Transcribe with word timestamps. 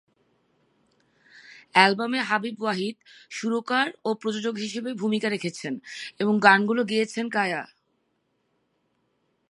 অ্যালবামে 1.75 2.19
হাবিব 2.19 2.55
ওয়াহিদ 2.61 2.95
সুরকার 3.29 3.87
ও 4.05 4.09
প্রযোজক 4.13 4.55
হিসাবে 4.55 4.91
ভূমিকা 4.93 5.27
রেখেছেন 5.29 5.73
এবং 6.19 6.33
গানগুলো 6.39 6.81
গেয়েছেন 6.83 7.25
কায়া। 7.29 7.61